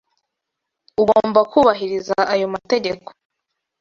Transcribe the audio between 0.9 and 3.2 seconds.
Ugomba kubahiriza ayo mategeko.